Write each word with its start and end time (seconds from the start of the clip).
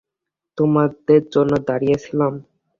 তোমাদের 0.57 1.21
জন্য 1.33 1.53
দাঁড়িয়ে 1.67 1.97
ছিলাম। 2.03 2.33